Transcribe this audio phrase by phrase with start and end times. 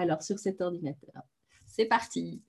[0.00, 1.22] Alors, sur cet ordinateur.
[1.66, 2.42] C'est parti.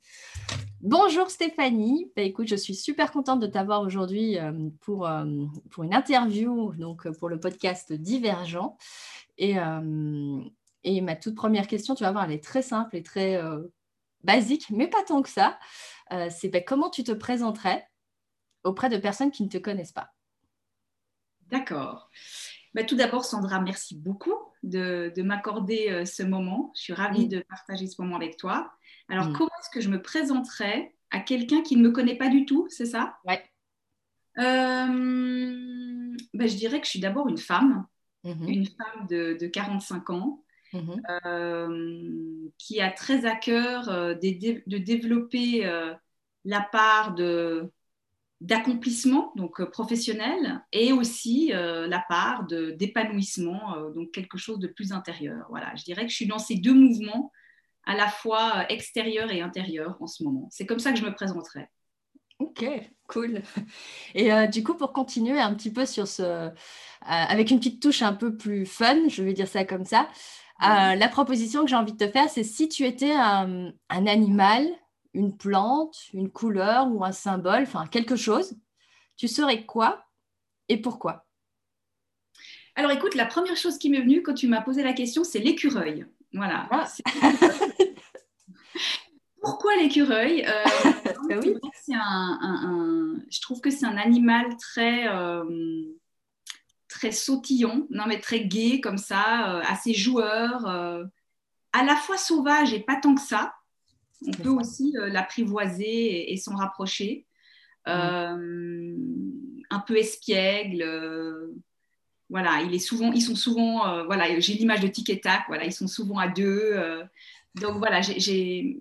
[0.80, 2.10] Bonjour Stéphanie.
[2.16, 5.26] Bah, écoute, je suis super contente de t'avoir aujourd'hui euh, pour, euh,
[5.70, 8.78] pour une interview, donc pour le podcast Divergent.
[9.38, 9.58] Et,
[10.84, 13.42] et ma toute première question, tu vas voir, elle est très simple et très
[14.24, 15.60] basique, mais pas tant que ça.
[16.30, 17.86] C'est bah, comment tu te présenterais
[18.64, 20.14] auprès de personnes qui ne te connaissent pas?
[21.48, 22.12] D'accord.
[22.76, 26.72] Bah, tout d'abord, Sandra, merci beaucoup de, m'accorder euh, ce moment.
[26.76, 28.72] Je suis ravie de partager ce moment avec toi.
[29.10, 32.46] Alors, comment est-ce que je me présenterais à quelqu'un qui ne me connaît pas du
[32.46, 33.18] tout, c'est ça?
[33.26, 33.34] Oui.
[34.38, 37.86] Euh, bah, je dirais que je suis d'abord une femme,
[38.24, 38.48] mhm.
[38.48, 41.02] une femme de, 45 ans, mhm.
[41.26, 45.70] euh, qui a très à cœur de développer
[46.46, 47.70] la part de
[48.42, 54.68] d'accomplissement donc euh, professionnel et aussi euh, la part d'épanouissement euh, donc quelque chose de
[54.68, 55.46] plus intérieur.
[55.50, 57.32] Voilà je dirais que je suis dans ces deux mouvements
[57.86, 60.48] à la fois extérieur et intérieur en ce moment.
[60.52, 61.68] C'est comme ça que je me présenterai.
[62.40, 62.66] Ok
[63.08, 63.44] cool.
[64.16, 66.50] Et du coup pour continuer un petit peu sur ce
[67.02, 70.08] avec une petite touche un peu plus fun je vais dire ça comme ça
[70.60, 74.66] la proposition que j'ai envie de te faire c'est si tu étais un animal
[75.14, 78.56] une plante, une couleur ou un symbole, enfin quelque chose,
[79.18, 80.06] tu serais quoi
[80.70, 81.26] et pourquoi?
[82.76, 85.40] Alors écoute, la première chose qui m'est venue quand tu m'as posé la question, c'est
[85.40, 86.06] l'écureuil.
[86.34, 86.68] Voilà.
[86.72, 86.88] Ah.
[89.42, 90.46] Pourquoi l'écureuil?
[90.46, 90.64] Euh,
[91.42, 91.56] oui.
[91.88, 95.44] Je trouve que c'est un animal très, euh,
[96.88, 102.74] très sautillon, non mais très gai comme ça, euh, assez joueur, à la fois sauvage
[102.74, 103.54] et pas tant que ça.
[104.28, 107.26] On peut aussi euh, l'apprivoiser et, s'en rapprocher.
[107.88, 107.90] Mm.
[107.90, 108.96] Euh,
[109.70, 110.84] un peu espiègle.
[110.84, 111.48] Euh,
[112.30, 115.66] voilà, il est souvent, ils sont souvent, voilà, j'ai l'image de tic et tac, voilà,
[115.66, 116.82] ils sont souvent à deux.
[117.56, 118.78] donc voilà, j'aime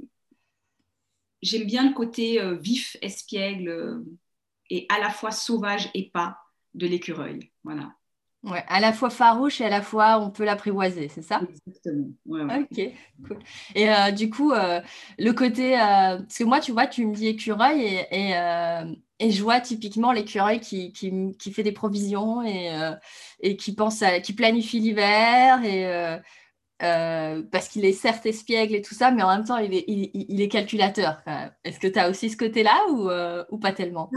[1.42, 4.04] bien le côté vif, espiègle
[4.70, 6.38] et à la fois sauvage et pas
[6.75, 7.50] de l'écureuil.
[7.65, 7.92] Voilà.
[8.43, 11.43] Ouais, à la fois farouche et à la fois on peut l'apprivoiser, c'est ça?
[11.67, 12.06] Exactement.
[12.27, 12.81] Ok,
[13.27, 13.39] cool.
[13.75, 14.81] Et euh, du coup, euh,
[15.19, 15.75] le côté.
[15.78, 18.34] Euh, parce que moi, tu vois, tu me dis écureuil et, et,
[19.19, 22.73] et je vois typiquement l'écureuil qui, qui, qui, fait des provisions et,
[23.41, 26.19] et qui, pense à, qui planifie l'hiver et.
[27.53, 30.11] parce qu'il est certes espiègle et tout ça, mais en même temps, il est, il,
[30.15, 31.22] il est calculateur.
[31.65, 33.11] Est-ce que tu as aussi ce côté-là ou,
[33.55, 34.11] ou pas tellement?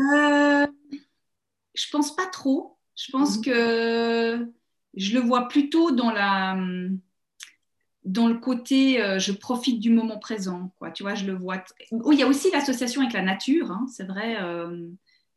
[1.76, 2.73] Je pense pas trop.
[2.96, 3.44] Je pense mhm.
[3.44, 4.48] que
[4.96, 6.58] je le vois plutôt dans la
[8.06, 11.64] dans le côté euh, je profite du moment présent quoi tu vois je le vois
[11.92, 14.90] il y a aussi l'association avec la nature hein, c'est vrai euh,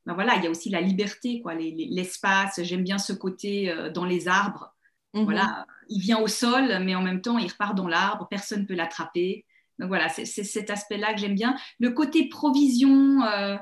[0.05, 3.91] ben voilà il y a aussi la liberté quoi l'espace j'aime bien ce côté euh,
[3.91, 4.75] dans les arbres
[5.15, 5.25] mhm.
[5.25, 8.67] voilà il vient au sol mais en même temps il repart dans l'arbre personne ne
[8.67, 9.46] peut l'attraper
[9.79, 11.55] donc voilà, c'est cet aspect-là que j'aime bien.
[11.79, 13.57] Le côté provision, euh,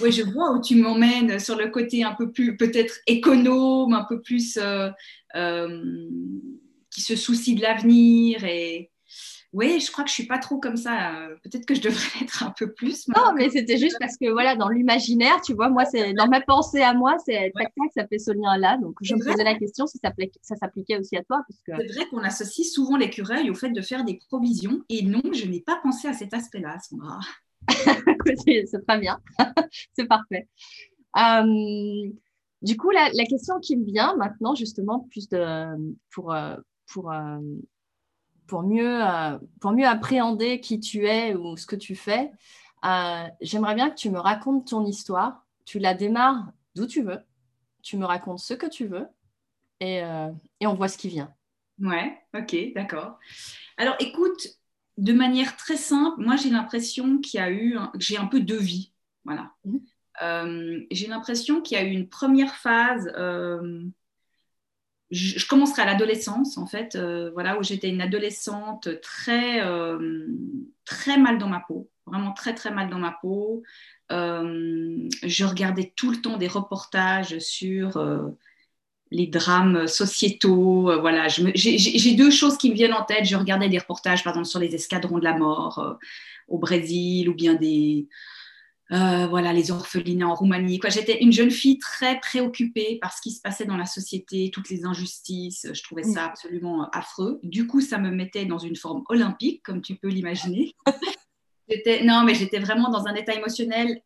[0.00, 4.04] ouais, je vois où tu m'emmènes sur le côté un peu plus peut-être économe, un
[4.04, 4.90] peu plus euh,
[5.36, 5.82] euh,
[6.90, 8.90] qui se soucie de l'avenir et,
[9.54, 11.14] oui, je crois que je suis pas trop comme ça.
[11.14, 13.06] Euh, peut-être que je devrais être un peu plus.
[13.08, 16.40] Non, mais c'était juste parce que voilà, dans l'imaginaire, tu vois, moi, c'est dans ma
[16.40, 18.78] pensée à moi, c'est tac ça fait ce lien-là.
[18.78, 20.12] Donc, je me posais la question si ça,
[20.42, 24.04] ça s'appliquait aussi à toi, C'est vrai qu'on associe souvent l'écureuil au fait de faire
[24.04, 27.20] des provisions, et non, je n'ai pas pensé à cet aspect-là, Sandra.
[28.44, 29.20] c'est très bien,
[29.96, 30.48] c'est parfait.
[31.16, 32.10] Euh,
[32.60, 36.56] du coup, la, la, question qui me vient maintenant, justement, plus de pour euh,
[36.92, 37.12] pour
[38.46, 42.30] pour mieux, euh, pour mieux appréhender qui tu es ou ce que tu fais,
[42.84, 45.44] euh, j'aimerais bien que tu me racontes ton histoire.
[45.64, 47.20] Tu la démarres d'où tu veux.
[47.82, 49.06] Tu me racontes ce que tu veux
[49.80, 51.32] et, euh, et on voit ce qui vient.
[51.80, 53.18] Ouais, ok, d'accord.
[53.76, 54.46] Alors écoute,
[54.96, 58.60] de manière très simple, moi j'ai l'impression qu'il y a eu, j'ai un peu deux
[58.60, 58.92] vies.
[59.24, 59.52] Voilà.
[59.64, 60.84] Mmh.
[60.90, 63.10] j'ai l'impression qu'il y a eu une première phase
[65.10, 70.26] je, commencerai à l'adolescence, en fait, euh, voilà, où j'étais une adolescente très, euh,
[70.84, 73.62] très mal dans ma peau, vraiment très, très mal dans ma peau.
[74.12, 78.02] Euh, je regardais tout le temps des reportages sur
[79.10, 81.00] les drames sociétaux.
[81.00, 83.24] voilà, j'ai deux choses qui me viennent en tête.
[83.24, 85.98] Je regardais des reportages, par exemple, sur les escadrons de la mort
[86.48, 88.08] au Brésil ou bien des
[88.94, 90.80] euh, voilà, les orphelinats en Roumanie.
[90.88, 94.68] J'étais une jeune fille très préoccupée par ce qui se passait dans la société, toutes
[94.70, 95.66] les injustices.
[95.72, 97.40] Je trouvais ça absolument affreux.
[97.42, 100.74] Du coup, ça me mettait dans une forme olympique, comme tu peux l'imaginer.
[102.04, 104.00] non, mais j'étais vraiment dans un état émotionnel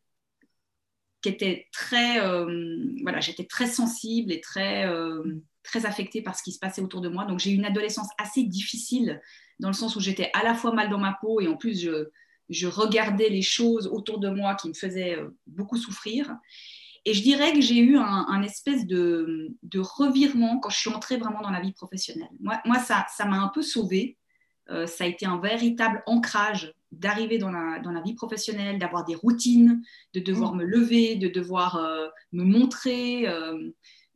[1.20, 5.22] qui était très, euh, voilà, j'étais très sensible et très, euh,
[5.64, 7.26] très affectée par ce qui se passait autour de moi.
[7.26, 9.20] Donc j'ai eu une adolescence assez difficile
[9.58, 11.82] dans le sens où j'étais à la fois mal dans ma peau et en plus
[11.82, 12.08] je,
[12.48, 16.36] je regardais les choses autour de moi qui me faisaient euh, beaucoup souffrir.
[17.04, 21.16] Et je dirais que j'ai eu un, espèce de, de, revirement quand je suis entrée
[21.16, 22.28] vraiment dans la vie professionnelle.
[22.40, 24.18] Moi, moi ça, ça m'a un peu sauvée.
[24.68, 29.04] Euh, ça a été un véritable ancrage d'arriver dans la, dans la, vie professionnelle, d'avoir
[29.04, 30.58] des routines, de devoir mmh.
[30.58, 33.26] me lever, de devoir euh, me montrer.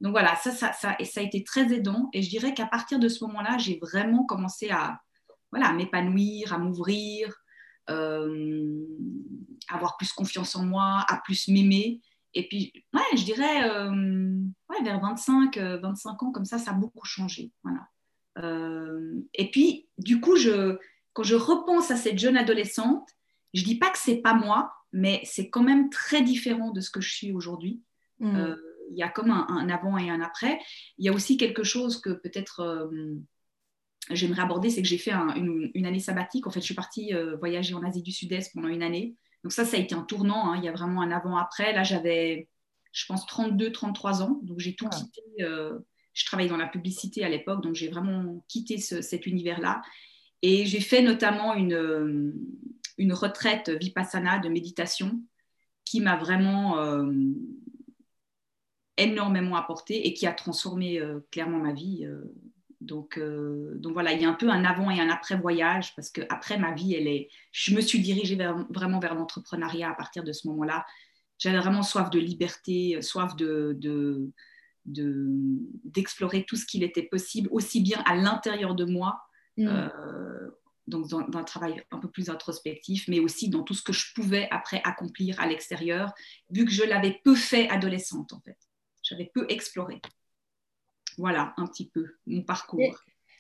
[0.00, 2.10] donc voilà, ça ça, ça, et ça a été très aidant.
[2.12, 5.00] Et je dirais qu'à partir de ce moment-là, j'ai vraiment commencé à,
[5.50, 7.41] voilà, à m'épanouir, à m'ouvrir,
[7.90, 8.86] euh,
[9.68, 12.00] avoir plus confiance en moi, à plus m'aimer.
[12.34, 14.40] Et puis, ouais, je dirais, euh,
[14.84, 17.52] vers 25, 25 euh, ans, comme ça, ça a beaucoup changé.
[17.62, 17.88] Voilà.
[19.34, 20.78] et puis, du coup, je,
[21.12, 23.08] quand je repense à cette jeune adolescente,
[23.52, 26.90] je dis pas que c'est pas moi, mais c'est quand même très différent de ce
[26.90, 27.82] que je suis aujourd'hui.
[28.20, 28.54] Mmh.
[28.90, 30.58] Il y a comme un, un, avant et un après.
[30.98, 32.90] Il y a aussi quelque chose que peut-être
[34.10, 36.46] j'aimerais aborder, c'est que j'ai fait une, année sabbatique.
[36.46, 39.16] En fait, je suis partie euh, voyager en Asie du Sud-Est pendant une année.
[39.42, 40.52] Donc ça, ça a été un tournant.
[40.52, 40.56] Hein.
[40.58, 41.72] Il y a vraiment un avant-après.
[41.72, 42.48] Là, j'avais,
[42.92, 44.40] je pense, 32, 33 ans.
[44.42, 44.96] Donc j'ai tout ah.
[44.96, 45.22] quitté.
[45.40, 45.78] Euh,
[46.14, 49.80] je travaillais dans la publicité à l'époque, donc j'ai vraiment quitté cet univers-là.
[50.42, 52.34] Et j'ai fait notamment une, euh,
[52.98, 55.22] une retraite vipassana de méditation
[55.86, 56.76] qui m'a vraiment
[58.98, 62.06] énormément apporté et qui a transformé clairement ma vie
[62.82, 65.94] donc, euh, donc voilà, il y a un peu un avant et un après voyage
[65.94, 68.36] parce que après ma vie, elle est, je me suis dirigée
[68.70, 70.84] vraiment vers l'entrepreneuriat à partir de ce moment-là.
[71.38, 73.78] J'avais vraiment soif de liberté, soif de,
[74.84, 79.20] d'explorer tout ce qu'il était possible, aussi bien à l'intérieur de moi,
[79.56, 79.66] mm.
[79.68, 80.50] euh,
[80.88, 84.12] donc dans, un travail un peu plus introspectif, mais aussi dans tout ce que je
[84.14, 86.12] pouvais après accomplir à l'extérieur,
[86.50, 88.58] vu que je l'avais peu fait adolescente en fait.
[89.02, 90.00] J'avais peu exploré.
[91.18, 92.80] Voilà un petit peu mon parcours.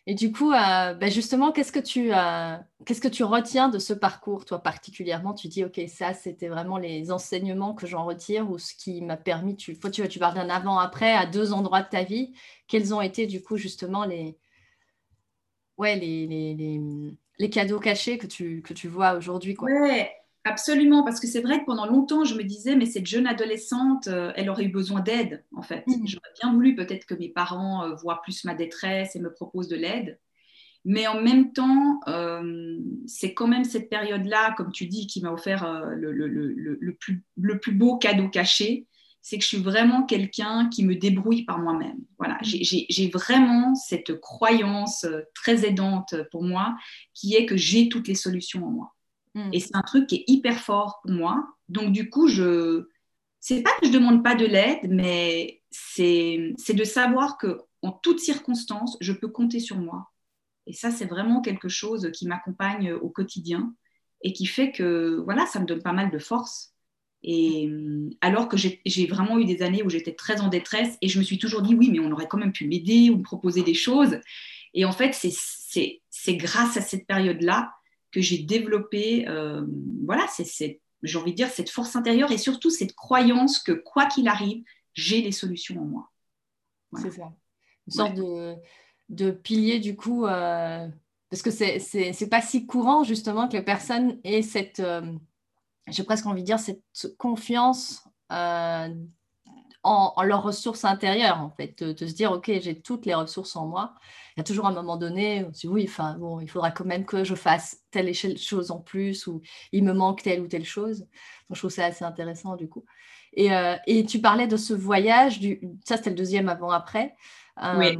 [0.06, 3.78] Et, du coup, euh, ben justement, qu'est-ce que, tu, euh, qu'est-ce que tu retiens de
[3.78, 5.32] ce parcours, toi particulièrement?
[5.32, 9.16] Tu dis, OK, ça, c'était vraiment les enseignements que j'en retire ou ce qui m'a
[9.16, 12.34] permis, tu, tu, tu parles d'un avant-après à deux endroits de ta vie.
[12.66, 14.36] Quels ont été, du coup, justement, les,
[15.78, 16.80] ouais, les, les,
[17.38, 20.10] les, cadeaux cachés que tu, que tu vois aujourd'hui Ouais,
[20.44, 24.08] Absolument, parce que c'est vrai que pendant longtemps, je me disais, mais cette jeune adolescente,
[24.08, 25.86] euh, elle aurait eu besoin d'aide, en fait.
[25.86, 26.04] Mm.
[26.04, 29.68] J'aurais bien voulu peut-être que mes parents euh, voient plus ma détresse et me proposent
[29.68, 30.18] de l'aide.
[30.84, 35.30] Mais en même temps, euh, c'est quand même cette période-là, comme tu dis, qui m'a
[35.30, 38.88] offert le, le, le, plus, le, plus, beau cadeau caché.
[39.20, 41.98] C'est que je suis vraiment quelqu'un qui me débrouille par moi-même.
[42.18, 42.86] Voilà, mm.
[42.90, 45.06] j'ai vraiment cette croyance
[45.36, 46.74] très aidante pour moi,
[47.14, 48.92] qui est que j'ai toutes les solutions en moi.
[49.34, 49.50] Mm.
[49.52, 51.46] Et c'est un truc qui est hyper fort pour moi.
[51.68, 52.86] Donc, du coup, je.
[53.40, 58.20] C'est pas que je demande pas de l'aide, mais c'est de savoir que en toutes
[58.20, 60.12] circonstances, je peux compter sur moi.
[60.66, 63.74] Et ça, c'est vraiment quelque chose qui m'accompagne au quotidien
[64.22, 66.72] et qui fait que, voilà, ça me donne pas mal de force.
[67.24, 67.68] Et
[68.20, 71.24] alors que j'ai vraiment eu des années où j'étais très en détresse et je me
[71.24, 73.74] suis toujours dit, oui, mais on aurait quand même pu m'aider ou me proposer des
[73.74, 74.20] choses.
[74.74, 77.72] Et en fait, c'est grâce à cette période-là
[78.12, 79.66] que j'ai développé, euh,
[80.04, 84.06] voilà, c'est, j'ai envie de dire, cette force intérieure et surtout cette croyance que quoi
[84.06, 84.62] qu'il arrive,
[84.94, 86.10] j'ai les solutions en moi.
[87.00, 87.32] C'est ça.
[87.86, 88.54] Une sorte de,
[89.08, 90.86] de, pilier, du coup, euh,
[91.30, 95.12] parce que c'est, c'est, pas si courant, justement, que les personnes aient cette, euh,
[95.88, 96.82] j'ai presque envie de dire, cette
[97.16, 98.04] confiance
[99.82, 103.66] en, leurs ressources intérieures, en fait, de, se dire, OK, j'ai toutes les ressources en
[103.66, 103.94] moi.
[104.36, 106.48] Il y a toujours un moment donné où on se dit, oui, enfin, bon, il
[106.48, 110.40] faudra quand même que je fasse telle chose en plus ou il me manque telle
[110.40, 111.00] ou telle chose.
[111.00, 112.84] Donc, je trouve ça assez intéressant, du coup.
[113.34, 117.16] Et, euh, et tu parlais de ce voyage, du, ça c'était le deuxième avant-après.
[117.62, 117.98] Euh, oui.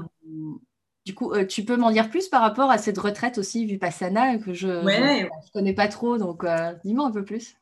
[1.05, 4.39] Du coup, euh, tu peux m'en dire plus par rapport à cette retraite aussi Vipassana
[4.39, 6.45] que je ne connais pas trop, donc
[6.85, 7.57] dis-moi un peu plus.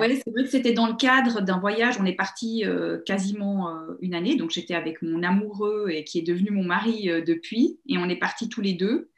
[0.00, 1.98] Oui, c'est vrai que c'était dans le cadre d'un voyage.
[2.00, 4.36] On est parti euh, quasiment euh, une année.
[4.36, 7.78] Donc, j'étais avec mon amoureux et qui est devenu mon mari euh, depuis.
[7.86, 9.10] Et on est partis tous les deux.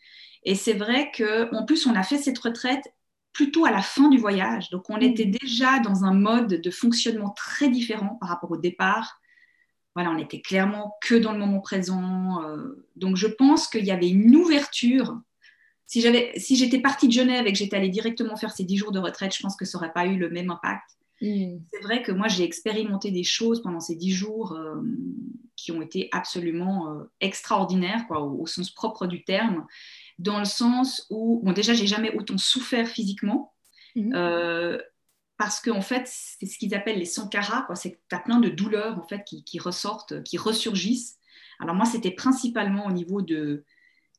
[0.45, 2.93] Et c'est vrai qu'en plus, on a fait cette retraite
[3.33, 4.71] plutôt à la fin du voyage.
[4.71, 5.03] Donc, on mmh.
[5.03, 9.21] était déjà dans un mode de fonctionnement très différent par rapport au départ.
[9.95, 12.43] Voilà, on était clairement que dans le moment présent.
[12.97, 15.19] donc, je pense qu'il y avait une ouverture
[15.91, 18.77] si j'avais, si j'étais partie de Genève et que j'étais allée directement faire ces 10
[18.77, 20.89] jours de retraite, je pense que ça n'aurait pas eu le même impact.
[21.21, 21.57] Mm.
[21.73, 24.81] C'est vrai que moi, j'ai expérimenté des choses pendant ces 10 jours euh,
[25.57, 29.67] qui ont été absolument euh, extraordinaires, quoi, au, sens propre du terme,
[30.21, 33.53] dans le sens où, bon, déjà, j'ai jamais autant souffert physiquement.
[33.97, 34.13] Mm.
[34.15, 34.79] Euh,
[35.39, 37.67] parce qu'en en fait, c'est ce qu'ils appellent les sankaras.
[37.75, 41.19] C'est que tu as plein de douleurs en fait qui, qui ressortent, qui ressurgissent
[41.59, 43.65] Alors moi, c'était principalement au niveau de,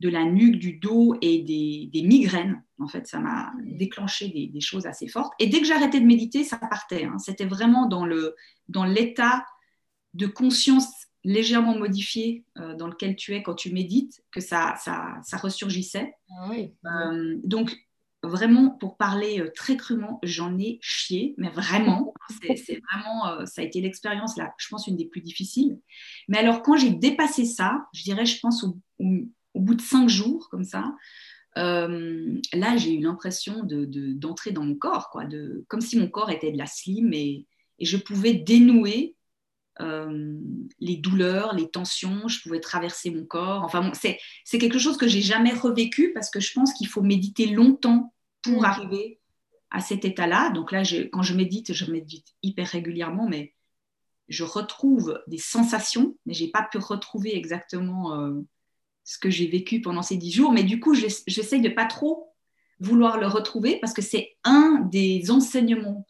[0.01, 2.63] de la nuque, du dos et des, migraines.
[2.79, 5.31] En fait, ça m'a déclenché des, choses assez fortes.
[5.39, 7.05] Et dès que j'arrêtais de méditer, ça partait.
[7.05, 7.19] Hein.
[7.19, 8.35] C'était vraiment dans, le,
[8.67, 9.45] dans l'état
[10.15, 10.89] de conscience
[11.23, 16.15] légèrement modifié euh, dans lequel tu es quand tu médites que ça, ça, ça ressurgissait.
[16.31, 16.73] Ah oui.
[16.85, 17.77] Euh, donc,
[18.23, 23.65] vraiment, pour parler euh, très crûment, j'en ai chié, mais vraiment, c'est, vraiment, ça a
[23.65, 25.79] été l'expérience, là, je pense, une des plus difficiles.
[26.27, 29.27] Mais alors, quand j'ai dépassé ça, je dirais, je pense, au, au
[29.59, 30.95] bout de cinq jours, comme ça,
[31.57, 36.07] euh, là, j'ai eu l'impression de, d'entrer dans mon corps, quoi, de, comme si mon
[36.07, 37.45] corps était de la slim et,
[37.79, 39.15] et je pouvais dénouer
[39.79, 40.37] euh,
[40.79, 43.63] les douleurs, les tensions, je pouvais traverser mon corps.
[43.63, 47.01] Enfin, c'est, c'est quelque chose que j'ai jamais revécu parce que je pense qu'il faut
[47.01, 48.65] méditer longtemps pour mm.
[48.65, 49.19] arriver
[49.71, 50.51] à cet état-là.
[50.51, 53.53] Donc là, quand je médite, je médite hyper régulièrement, mais
[54.27, 58.41] je retrouve des sensations, mais j'ai pas pu retrouver exactement euh,
[59.03, 60.51] ce que j'ai vécu pendant ces dix jours.
[60.51, 62.33] Mais du coup, j'essaie de pas trop
[62.79, 66.05] vouloir le retrouver parce que c'est un des enseignements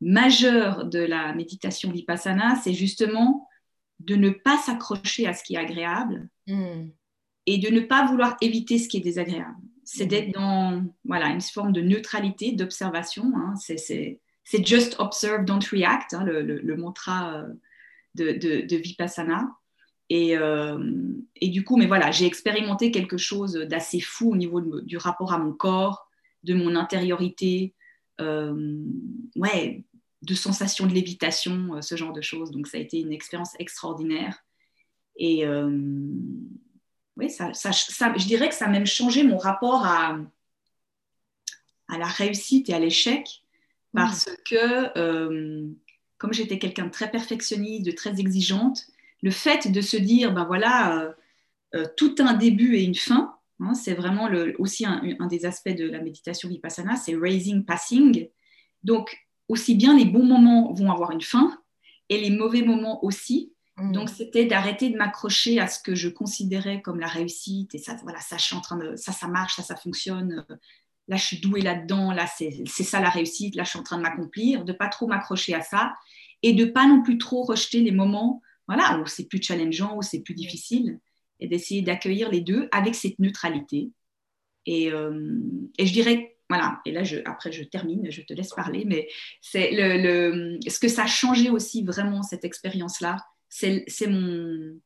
[0.00, 3.48] majeurs de la méditation vipassana, c'est justement
[4.00, 6.88] de ne pas s'accrocher à ce qui est agréable hmm.
[7.46, 9.56] et de ne pas vouloir éviter ce qui est désagréable.
[9.84, 10.08] C'est hmm.
[10.08, 13.32] d'être dans voilà, une forme de neutralité, d'observation.
[13.36, 13.54] Hein.
[13.56, 17.48] C'est just observe, don't react, hein, le, mantra euh,
[18.14, 19.48] de, de Vipassana.
[20.12, 24.96] Euh, et, du coup, mais voilà, j'ai expérimenté quelque chose d'assez fou au niveau du
[24.96, 26.08] rapport à mon corps,
[26.44, 27.74] de mon intériorité,
[28.20, 28.84] euh,
[29.34, 29.84] ouais,
[30.22, 32.50] de sensations de lévitation, euh, ce genre de choses.
[32.50, 34.44] Donc, ça a été une expérience extraordinaire.
[35.18, 35.46] Et
[37.16, 40.18] oui, ça, je dirais que ça a même changé mon rapport à,
[41.88, 43.42] à la réussite et à l'échec,
[43.94, 45.74] parce que
[46.18, 48.86] comme j'étais quelqu'un de très perfectionniste, de très exigeante,
[49.26, 51.12] le fait de se dire, ben voilà, euh,
[51.74, 54.30] euh, tout un début et une fin, hein, c'est vraiment
[54.60, 58.28] aussi un, des aspects de la méditation vipassana, c'est raising, passing.
[58.84, 59.18] Donc,
[59.48, 61.58] aussi bien les bons moments vont avoir une fin
[62.08, 63.52] et les mauvais moments aussi.
[63.78, 63.90] Mm.
[63.90, 67.96] Donc, c'était d'arrêter de m'accrocher à ce que je considérais comme la réussite et ça,
[68.04, 70.46] voilà, ça, je suis en train de, ça, ça marche, ça, ça fonctionne.
[71.08, 72.12] Là, je suis douée là-dedans.
[72.12, 73.56] Là, c'est ça la réussite.
[73.56, 74.64] Là, je suis en train de m'accomplir.
[74.64, 75.94] De pas trop m'accrocher à ça
[76.42, 80.02] et de pas non plus trop rejeter les moments voilà, où c'est plus challengeant, où
[80.02, 80.98] c'est plus difficile,
[81.40, 83.90] et d'essayer d'accueillir les deux avec cette neutralité.
[84.66, 85.40] Et, euh,
[85.78, 89.08] je dirais, voilà, et là, après je termine, je te laisse parler, mais
[89.40, 93.16] c'est le, ce que ça a changé aussi vraiment, cette expérience-là,
[93.48, 94.80] c'est mon,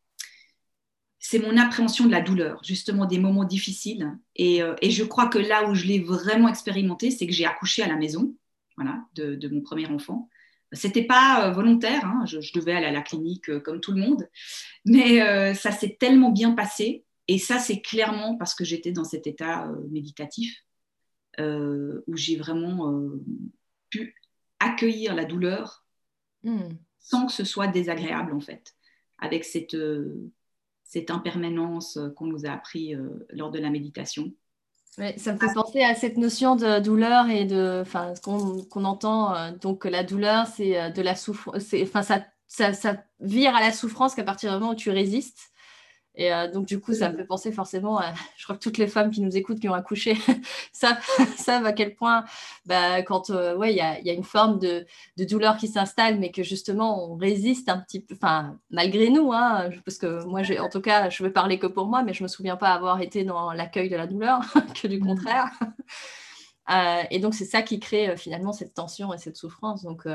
[1.19, 4.19] c'est mon appréhension de la douleur, justement des moments difficiles.
[4.37, 7.45] Et, euh, et je crois que là où je l'ai vraiment expérimenté, c'est que j'ai
[7.45, 8.35] accouché à la maison
[8.77, 10.29] voilà, de, mon premier enfant.
[10.73, 14.01] C'était pas euh, volontaire, hein, je, devais aller à la clinique euh, comme tout le
[14.01, 14.29] monde,
[14.85, 17.05] mais euh, ça s'est tellement bien passé.
[17.27, 20.65] Et ça, c'est clairement parce que j'étais dans cet état méditatif
[21.39, 22.93] où j'ai vraiment
[23.89, 24.15] pu
[24.59, 25.87] accueillir la douleur
[26.43, 26.75] hmm.
[26.99, 28.75] sans que ce soit désagréable, en fait,
[29.19, 29.77] avec cette,
[30.83, 32.95] cette impermanence qu'on nous a appris
[33.31, 34.35] lors de la méditation
[34.97, 39.53] ça me fait penser à cette notion de douleur et de, enfin, qu'on entend, euh,
[39.53, 43.73] donc la douleur, c'est euh, de la souffrance, enfin, ça, ça, ça, vire à la
[43.73, 45.53] souffrance qu'à partir du moment où tu résistes.
[46.17, 48.79] Et euh, donc, du coup, ça me fait penser forcément à, je crois que toutes
[48.79, 50.17] les femmes qui nous écoutent, qui ont accouché,
[50.73, 50.99] savent,
[51.37, 52.25] savent à quel point,
[52.67, 54.87] bah, quand euh, ouais, il y, a, y, a, une forme de,
[55.17, 59.33] de douleur qui s'installe, mais que justement, on résiste un petit peu, enfin, malgré nous,
[59.33, 62.23] hein, parce que moi, en tout cas, je vais parler que pour moi, mais je
[62.23, 64.41] me souviens pas avoir été dans l'accueil de la douleur,
[64.81, 65.07] que du mmh.
[65.07, 65.51] contraire.
[66.71, 69.83] Euh, et donc, c'est ça qui crée finalement cette tension et cette souffrance.
[69.83, 70.07] Donc,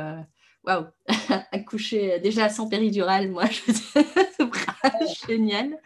[0.66, 0.86] waouh,
[1.52, 4.45] accoucher déjà sans péridurale, moi, je
[5.28, 5.80] génial.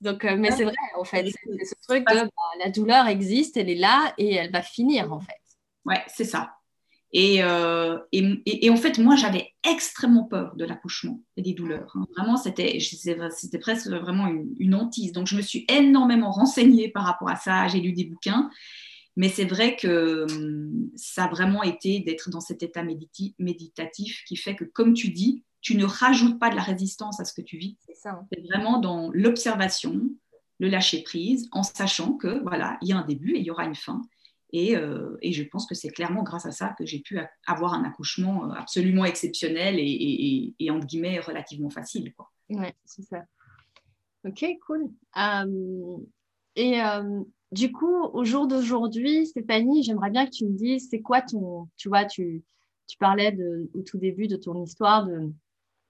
[0.00, 3.56] Donc, euh, mais c'est vrai, en fait, c'est ce truc de bah, la douleur existe,
[3.56, 5.40] elle est là et elle va finir, en fait.
[5.84, 6.52] Ouais, c'est ça.
[7.12, 11.92] Et, euh, et, et, en fait, moi, j'avais extrêmement peur de l'accouchement et des douleurs.
[11.94, 12.04] Hein.
[12.14, 12.78] Vraiment, c'était,
[13.58, 15.12] presque vraiment une, une, hantise.
[15.12, 17.68] Donc, je me suis énormément renseignée par rapport à ça.
[17.68, 18.50] J'ai lu des bouquins.
[19.16, 22.84] Mais c'est vrai que hum, ça a vraiment été d'être dans cet état
[23.38, 27.24] méditatif qui fait que, comme tu dis, tu ne rajoutes pas de la résistance à
[27.24, 27.76] ce que tu vis.
[27.84, 28.10] C'est ça.
[28.10, 28.26] Hein.
[28.32, 30.00] C'est vraiment dans l'observation,
[30.60, 33.50] le lâcher prise, en sachant que voilà, il y a un début et il y
[33.50, 34.00] aura une fin.
[34.52, 37.18] Et, euh, et je pense que c'est clairement grâce à ça que j'ai pu
[37.48, 42.14] avoir un accouchement euh, absolument exceptionnel et, et, et entre guillemets relativement facile.
[42.14, 42.30] Quoi.
[42.48, 43.24] Ouais, c'est ça.
[44.24, 44.88] Ok, cool.
[45.16, 45.96] Euh,
[46.54, 46.78] et
[47.50, 51.68] du coup, au jour d'aujourd'hui, Stéphanie, j'aimerais bien que tu me dises, c'est quoi ton,
[51.76, 52.44] tu vois, tu,
[52.86, 55.32] tu parlais de, au tout début de ton histoire de,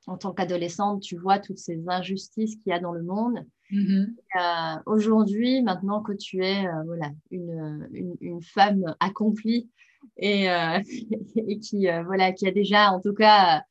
[0.07, 3.45] en tant qu'adolescente, tu vois toutes ces injustices qu'il y a dans le monde.
[3.73, 4.15] Mm-hmm.
[4.41, 9.69] Euh, aujourd'hui, maintenant que tu es euh, voilà, une, une, femme accomplie
[10.17, 10.79] et, euh,
[11.37, 13.65] et qui, voilà, qui a déjà, en tout cas,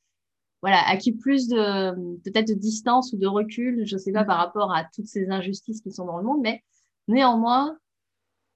[0.61, 4.37] voilà, acquis plus de peut-être de distance ou de recul, je ne sais pas, par
[4.37, 6.63] rapport à toutes ces injustices qui sont dans le monde, mais
[7.07, 7.77] néanmoins,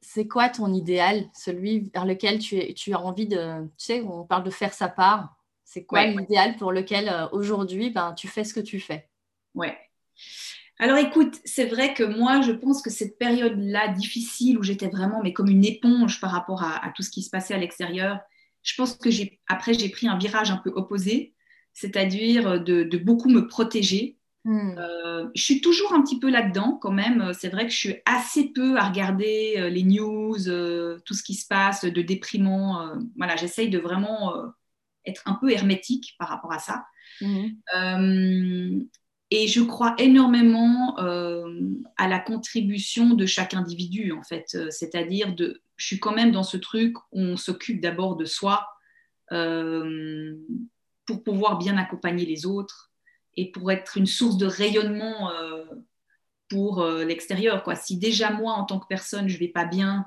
[0.02, 4.26] c'est quoi ton idéal, celui vers lequel tu, tu, as envie de, tu sais, on
[4.26, 5.38] parle de faire sa part,
[5.70, 9.08] c'est quoi l'idéal pour lequel aujourd'hui, ben, tu fais ce que tu fais
[9.54, 9.78] Ouais.
[10.80, 15.22] Alors écoute, c'est vrai que moi, je pense que cette période-là difficile où j'étais vraiment
[15.22, 18.20] mais comme une éponge par rapport à, tout ce qui se passait à l'extérieur,
[18.64, 21.36] je pense que j'ai après j'ai pris un virage un peu opposé,
[21.74, 24.18] c'est-à-dire de, beaucoup me protéger.
[24.46, 24.76] Hmm.
[24.76, 27.32] Euh, je suis toujours un petit peu là-dedans quand même.
[27.38, 31.22] C'est vrai que je suis assez peu à regarder euh, les news, euh, tout ce
[31.22, 32.96] qui se passe de déprimant.
[33.18, 34.34] voilà, j'essaye de vraiment
[35.06, 36.86] être un peu hermétique par rapport à ça.
[37.22, 38.82] Hmm.
[39.32, 41.62] Et je crois énormément euh,
[41.98, 44.48] à la contribution de chaque individu, en fait.
[44.56, 48.25] Euh, c'est-à-dire, de, je suis quand même dans ce truc où on s'occupe d'abord de
[48.25, 48.68] soi
[49.32, 50.36] euh,
[51.06, 52.91] pour pouvoir bien accompagner les autres
[53.36, 55.32] et pour être une source de rayonnement
[56.50, 57.63] pour l'extérieur.
[57.63, 57.75] Quoi.
[57.75, 60.06] Si déjà moi, en tant que personne, je ne vais pas bien,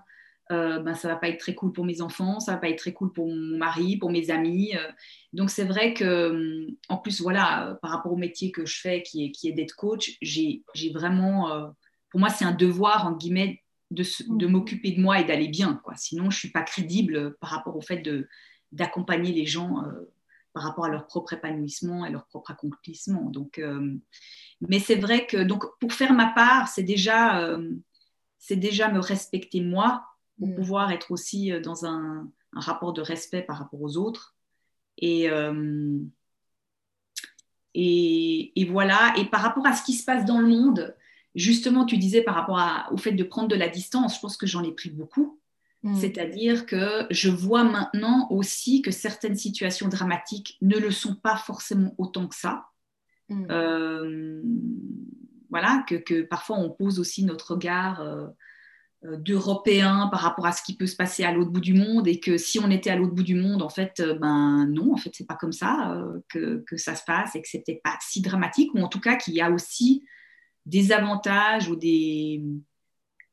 [0.50, 2.78] euh, ben, ça va pas être très cool pour mes enfants, ça va pas être
[2.78, 4.76] très cool pour mon mari, pour mes amis.
[4.76, 4.90] Euh.
[5.32, 9.26] donc c'est vrai que, en plus, voilà, par rapport au métier que je fais, qui
[9.26, 11.68] est, qui est d'être coach, j'ai vraiment, euh,
[12.10, 14.52] pour moi, c'est un devoir, en guillemets, de, de mhm.
[14.52, 15.80] m'occuper de moi et d'aller bien.
[15.84, 15.94] Quoi.
[15.96, 18.02] Sinon, je suis pas crédible par rapport au fait
[18.72, 19.82] d'accompagner les gens
[20.54, 23.28] par rapport à leur propre épanouissement et leur propre accomplissement.
[23.30, 23.60] Donc,
[24.62, 27.54] mais c'est vrai que donc, pour faire ma part, c'est déjà,
[28.38, 30.06] c'est déjà me respecter moi
[30.42, 30.54] pour mm.
[30.56, 34.34] pouvoir être aussi euh, dans un, rapport de respect par rapport aux autres.
[34.98, 35.98] Et, euh,
[37.74, 39.14] et, et, voilà.
[39.16, 40.94] Et par rapport à ce qui se passe dans le monde,
[41.34, 44.46] justement, tu disais par rapport au fait de prendre de la distance, je pense que
[44.46, 45.40] j'en ai pris beaucoup.
[45.82, 45.94] Mm.
[45.96, 51.94] C'est-à-dire que je vois maintenant aussi que certaines situations dramatiques ne le sont pas forcément
[51.96, 52.66] autant que ça.
[53.28, 53.46] Mm.
[53.50, 54.42] Euh,
[55.48, 58.26] voilà, que, que, parfois on pose aussi notre regard euh,
[59.02, 62.20] d'Européens par rapport à ce qui peut se passer à l'autre bout du monde et
[62.20, 64.96] que si on était à l'autre bout du monde, en fait, euh, ben non, en
[64.96, 67.96] fait, c'est pas comme ça euh, que, que, ça se passe et que c'était pas
[68.00, 70.04] si dramatique, ou en tout cas qu'il y a aussi
[70.66, 72.42] des avantages ou des,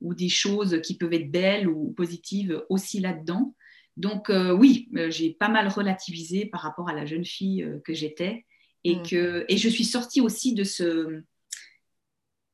[0.02, 3.56] ou des choses qui peuvent être belles ou positives aussi là-dedans.
[3.98, 8.46] Donc oui, j'ai pas mal relativisé par rapport à la jeune fille que j'étais
[8.86, 9.04] et, mmh.
[9.04, 11.22] que, et je suis sortie aussi de ce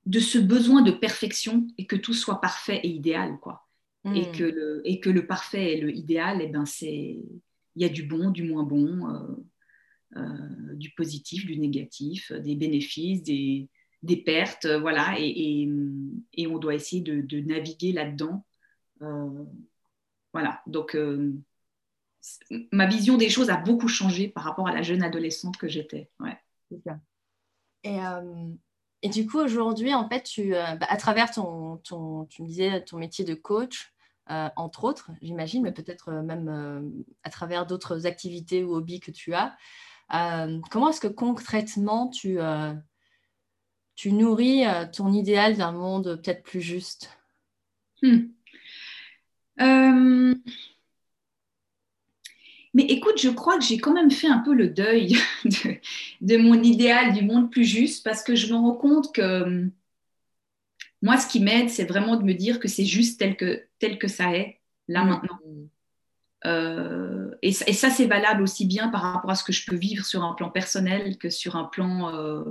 [0.06, 3.68] de ce besoin de perfection et que tout soit parfait et idéal, quoi.
[4.14, 4.32] Et, hmm.
[4.34, 7.24] que le, et que le parfait et le idéal, eh ben c'est
[7.76, 9.36] il y a du bon, du moins bon, euh,
[10.18, 13.70] euh, du positif, du négatif, des bénéfices, des,
[14.04, 15.68] des pertes, euh, voilà, et,
[16.34, 18.46] et, on doit essayer de, de naviguer là-dedans.
[20.34, 20.98] voilà, donc
[22.72, 26.10] ma vision des choses a beaucoup changé par rapport à la jeune adolescente que j'étais.
[26.20, 26.38] Ouais.
[27.84, 28.00] Et
[29.06, 32.48] et du coup, aujourd'hui, en fait, tu, euh, bah, à travers ton, ton, tu me
[32.48, 33.94] disais, ton métier de coach,
[34.32, 39.12] euh, entre autres, j'imagine, mais peut-être euh, même à travers d'autres activités ou hobbies que
[39.12, 39.56] tu as,
[40.72, 42.40] comment est-ce que concrètement tu,
[43.94, 47.16] tu nourris ton idéal d'un monde peut-être plus juste?
[48.02, 48.30] Hmm.
[52.76, 55.16] Mais écoute, je crois que j'ai quand même fait un peu le deuil
[56.22, 59.72] de, mon idéal du monde plus juste parce que je me rends compte que hum,
[61.02, 63.98] moi, ce qui m'aide, c'est vraiment de me dire que c'est juste tel que, tel
[63.98, 64.60] que ça est,
[64.90, 65.08] là, mm.
[65.08, 65.40] maintenant.
[66.46, 70.06] Euh, et, ça, c'est valable aussi bien par rapport à ce que je peux vivre
[70.06, 72.44] sur un plan personnel que sur un plan euh,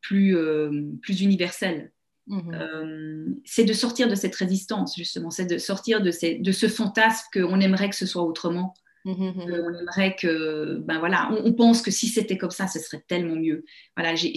[0.00, 1.92] plus, euh, plus universel.
[2.28, 3.40] Mm-hmm.
[3.44, 7.26] c'est de sortir de cette résistance, justement, c'est de sortir de, ces, de ce fantasme
[7.32, 8.74] qu'on aimerait que ce soit autrement.
[9.04, 9.64] Mmh, mmh, mmh.
[9.66, 13.34] on aimerait que, ben voilà, on, pense que si c'était comme ça, ce serait tellement
[13.34, 13.64] mieux.
[13.96, 14.28] Voilà, je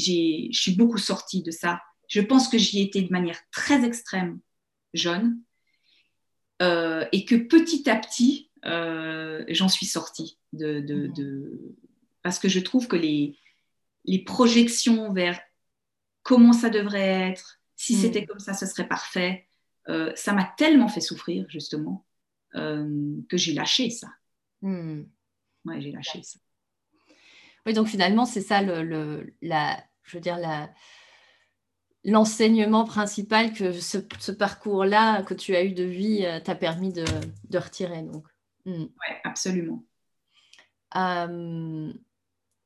[0.52, 1.82] suis beaucoup sortie de ça.
[2.08, 4.40] Je pense que j'y étais de manière très extrême,
[4.94, 5.40] jeune,
[6.62, 10.40] euh, et que petit à petit, euh, j'en suis sortie.
[10.54, 11.76] De,
[12.24, 13.38] Parce que je trouve que les,
[14.06, 15.40] les projections vers
[16.24, 19.48] comment ça devrait être, si c'était comme ça, ce serait parfait,
[19.90, 22.06] euh, ça m'a tellement fait souffrir, justement,
[22.54, 24.08] que j'ai lâché ça.
[24.62, 25.04] Hmm.
[25.66, 26.40] Ouais, j'ai lâché ça.
[27.66, 30.70] Oui, donc finalement, c'est ça le, la, je veux dire, la,
[32.04, 36.94] l'enseignement principal que ce, ce, parcours-là que tu as eu de vie euh, t'a permis
[36.94, 37.06] de,
[37.50, 38.04] de, retirer.
[38.04, 38.28] Donc.
[38.66, 38.84] Hmm.
[38.84, 39.84] Oui, absolument.
[40.96, 41.92] Euh,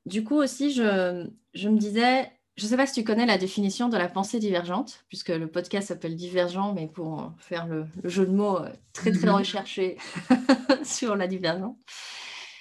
[0.05, 3.37] du coup aussi, je, je me disais, je ne sais pas si tu connais la
[3.37, 8.25] définition de la pensée divergente, puisque le podcast s'appelle Divergent, mais pour faire le, jeu
[8.25, 9.35] de mots euh, très très mhm.
[9.35, 9.97] recherché
[10.83, 11.77] sur la divergence.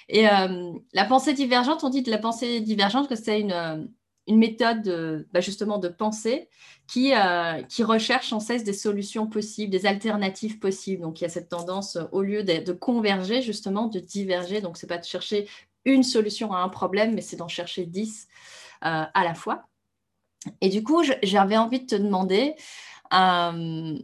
[0.07, 3.83] Et euh, la pensée divergente, on dit de la pensée divergente que c'est une, euh,
[4.27, 6.47] une, méthode bah, justement de pensée
[6.87, 7.11] qui,
[7.67, 11.01] qui recherche sans cesse des solutions possibles, des alternatives possibles.
[11.01, 14.61] Donc il y a cette tendance, au lieu de, de converger, justement, de diverger.
[14.61, 15.49] Donc ce n'est pas de chercher
[15.83, 18.27] une solution à un problème, mais c'est d'en chercher dix
[18.81, 19.68] à la fois.
[20.61, 22.55] Et du coup, j'avais envie de te demander,
[23.13, 23.97] euh,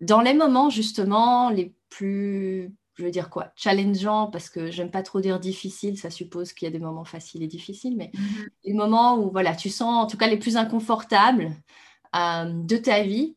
[0.00, 5.02] dans les moments justement les plus, je veux dire quoi, challengeants, parce que j'aime pas
[5.02, 8.48] trop dire difficile, ça suppose qu'il y a des moments faciles et difficiles, mais mm-hmm.
[8.64, 11.52] les moments où voilà, tu sens en tout cas les plus inconfortables
[12.16, 13.36] euh, de ta vie,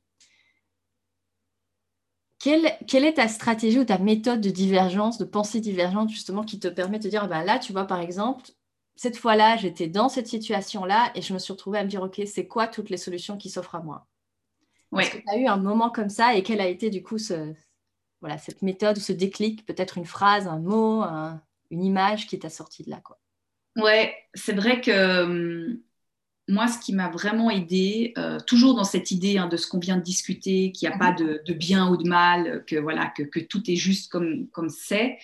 [2.46, 6.68] quelle, est ta stratégie ou ta méthode de divergence, de pensée divergente, justement, qui te
[6.68, 8.52] permet de te dire, bah là, tu vois, par exemple,
[8.96, 12.22] cette fois-là, j'étais dans cette situation-là et je me suis retrouvée à me dire, OK,
[12.26, 14.08] c'est quoi toutes les solutions qui s'offrent à moi?
[14.98, 17.18] Est-ce que tu as eu un moment comme ça et quelle a été du coup
[17.18, 17.54] ce,
[18.22, 21.04] voilà, cette méthode ou ce déclic, peut-être une phrase, un mot,
[21.70, 23.20] une image qui t'a sorti de là quoi?
[23.76, 25.80] Ouais, c'est vrai que hum,
[26.48, 29.80] moi, ce qui m'a vraiment aidé, euh, toujours dans cette idée hein, de ce qu'on
[29.80, 31.40] vient de discuter, qu'il n'y a pas mhm.
[31.46, 35.18] de, bien ou de mal, que voilà, que, tout est juste comme comme c'est.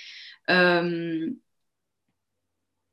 [0.49, 1.29] Euh,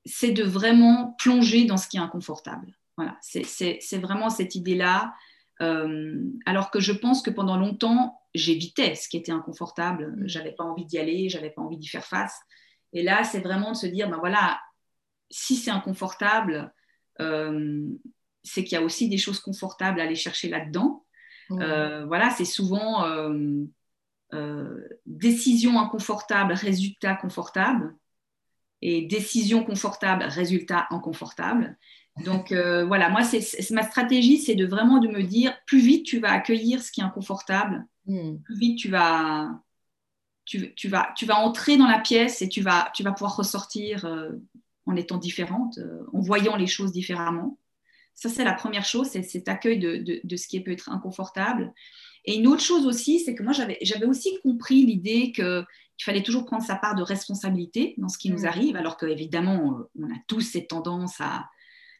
[0.09, 2.73] c'est de vraiment plonger dans ce qui est inconfortable.
[2.97, 5.15] Voilà, c'est vraiment cette idée-là.
[5.61, 10.15] Euh, alors que je pense que pendant longtemps, j'évitais ce qui était inconfortable.
[10.17, 10.29] Mm.
[10.29, 12.41] J'avais pas envie d'y aller, j'avais pas envie d'y faire face.
[12.93, 14.61] Et là, c'est vraiment de se dire, ben voilà,
[15.31, 16.73] si c'est inconfortable,
[17.21, 17.87] euh,
[18.43, 21.05] c'est qu'il y a aussi des choses confortables à aller chercher là-dedans.
[21.51, 21.63] Mm.
[21.63, 23.05] Euh, voilà, c'est souvent
[25.07, 27.95] décision inconfortable, résultat confortable
[28.83, 31.77] et décision confortable, résultat inconfortable.
[32.25, 36.05] Donc euh, voilà, moi, c'est, ma stratégie, c'est de vraiment de me dire, plus vite
[36.05, 38.39] tu vas accueillir ce qui est inconfortable, hmm.
[38.39, 39.61] plus vite tu vas,
[40.45, 43.37] tu, tu, vas, tu vas entrer dans la pièce et tu vas, tu vas pouvoir
[43.37, 44.31] ressortir euh,
[44.87, 47.59] en étant différente, euh, en voyant les choses différemment.
[48.15, 50.91] Ça, c'est la première chose, c'est cet accueil de, de, de, ce qui peut être
[50.91, 51.73] inconfortable.
[52.25, 55.65] Et une autre chose aussi, c'est que moi, j'avais, j'avais aussi compris l'idée que
[55.99, 58.47] il fallait toujours prendre sa part de responsabilité dans ce qui nous mm.
[58.47, 61.49] arrive, alors qu'évidemment, on a tous cette tendance à,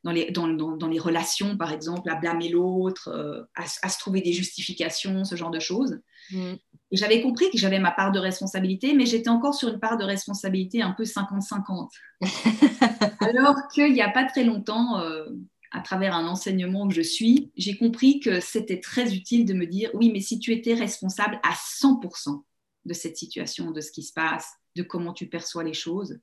[0.05, 4.21] dans les, dans, dans, les relations, par exemple, à blâmer l'autre, euh, à, se trouver
[4.21, 6.01] des justifications, ce genre de choses.
[6.31, 6.55] Mm.
[6.91, 9.99] Et j'avais compris que j'avais ma part de responsabilité, mais j'étais encore sur une part
[9.99, 11.89] de responsabilité un peu 50-50.
[13.21, 15.27] alors qu'il n'y a pas très longtemps, euh,
[15.71, 19.67] à travers un enseignement que je suis, j'ai compris que c'était très utile de me
[19.67, 22.43] dire, oui, mais si tu étais responsable à 100%,
[22.89, 26.19] de cette situation, de ce qui se passe, de comment tu perçois les choses.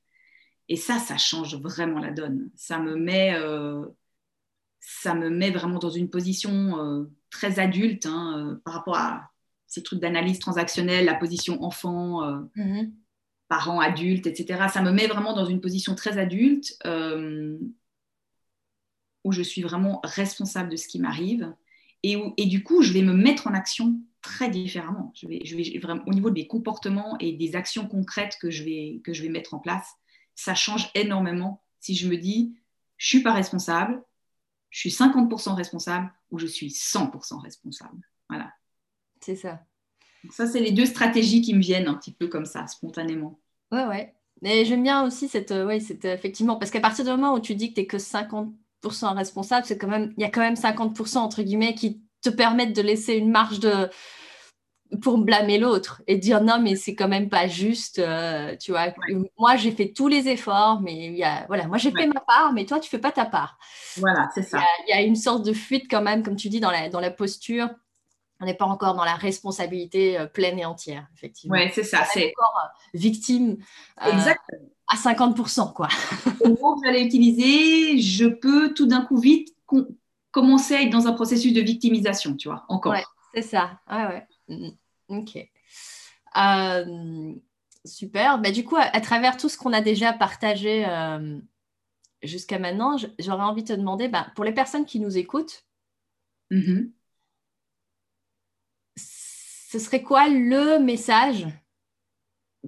[0.68, 2.50] Et ça, ça change vraiment la donne.
[2.56, 3.86] Ça me met, euh,
[4.80, 9.30] ça me met vraiment dans une position euh, très adulte hein, euh, par rapport à
[9.68, 12.22] ces trucs d'analyse transactionnelle, la position enfant,
[12.56, 12.92] mm-hmm.
[13.48, 14.68] parent, adulte, etc.
[14.72, 16.78] Ça me met vraiment dans une position très adulte
[19.24, 21.52] où je suis vraiment responsable de ce qui m'arrive
[22.04, 25.14] et, et du coup, je vais me mettre en action très différemment.
[25.16, 28.64] Je vais, je vais vraiment, au niveau des comportements et des actions concrètes que je,
[28.64, 29.88] vais, que je vais mettre en place,
[30.34, 32.56] ça change énormément si je me dis,
[32.98, 34.02] je suis pas responsable,
[34.72, 38.02] je suis 50% responsable ou je suis 100% responsable.
[38.28, 38.52] Voilà.
[39.22, 39.64] C'est ça.
[40.32, 43.40] ça, c'est les deux stratégies qui me viennent un petit peu comme ça, spontanément.
[43.72, 44.16] Ouais, ouais.
[44.42, 47.40] Mais j'aime bien aussi cette, euh, ouais, cette, effectivement, parce qu'à partir du moment où
[47.40, 50.42] tu dis que tu n'es que 50% responsable, c'est quand même, il y a quand
[50.42, 53.90] même 50% entre guillemets qui te permettent de laisser une marge de,
[55.02, 58.88] pour blâmer l'autre et dire non mais c'est quand même pas juste euh, tu vois.
[59.38, 61.68] Moi j'ai fait tous les efforts mais il y a, voilà.
[61.68, 63.58] Moi j'ai fait ma part mais toi tu fais pas ta part.
[63.98, 64.62] Voilà c'est ça.
[64.88, 67.00] Il y, a, une sorte de fuite quand même comme tu dis dans la, dans
[67.00, 67.70] la posture.
[68.42, 71.56] On n'est pas encore dans la responsabilité euh, pleine et entière effectivement.
[71.56, 73.58] Ouais c'est ça c'est encore euh, victime
[73.98, 75.88] à 50% quoi.
[76.44, 79.56] Le mot que j'allais utiliser je peux tout d'un coup vite
[80.36, 82.96] commencer à être dans un processus de victimisation tu vois encore
[83.34, 84.70] c'est ça ouais ouais Mm,
[85.08, 85.50] ok.
[86.38, 87.34] Euh,
[87.86, 88.40] super.
[88.40, 91.40] Bah, du coup, à, travers tout ce qu'on a déjà partagé euh,
[92.24, 95.66] jusqu'à maintenant, j'aurais envie de te demander, bah, pour les personnes qui nous écoutent,
[96.52, 96.92] mm-hmm.
[98.98, 101.48] ce serait quoi le message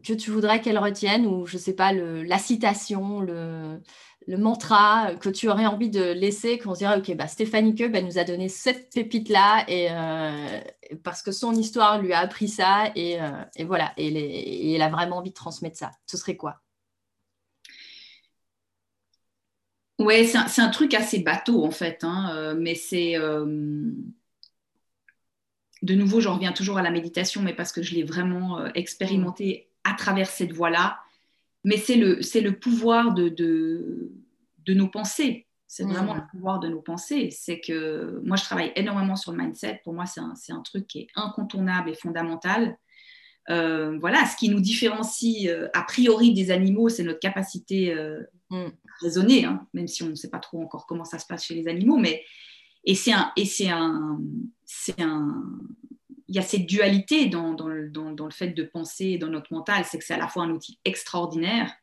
[0.04, 3.80] que tu voudrais qu'elles retiennent ou je sais pas le, la citation, le,
[4.28, 7.96] le mantra que tu aurais envie de laisser, qu'on se dirait, OK, bah, Stéphanie Keub,
[7.96, 10.60] elle nous a donné cette pépite-là, et, euh,
[11.04, 13.32] parce que son histoire lui a appris ça, et, euh,
[13.66, 15.92] voilà, et, elle a vraiment envie de transmettre ça.
[16.06, 16.62] Ce serait quoi?
[20.00, 23.14] Ouais, c'est un, truc assez bateau en fait, hein, euh, mais c'est.
[25.82, 29.72] de nouveau, j'en reviens toujours à la méditation, mais parce que je l'ai vraiment expérimenté
[29.88, 31.00] à travers cette voie-là.
[31.64, 34.12] Mais c'est le, le pouvoir de, de,
[34.66, 35.48] de nos pensées.
[35.70, 37.30] C'est vraiment le pouvoir de nos pensées.
[37.30, 39.82] C'est que moi, je travaille énormément sur le mindset.
[39.84, 42.78] Pour moi, c'est un, un, truc qui est incontournable et fondamental.
[43.50, 48.22] Euh, voilà, ce qui nous différencie euh, a priori des animaux, c'est notre capacité euh,
[48.50, 48.66] mm.
[48.66, 48.72] à
[49.02, 51.56] raisonner, hein, même si on ne sait pas trop encore comment ça se passe chez
[51.56, 51.98] les animaux.
[51.98, 52.24] Mais
[52.84, 54.22] et c'est un, et c'est un,
[54.66, 55.44] c'est un,
[56.28, 59.30] il y a cette dualité dans, dans, le, dans, dans, le fait de penser dans
[59.30, 61.74] notre mental, c'est que c'est à la fois un outil extraordinaire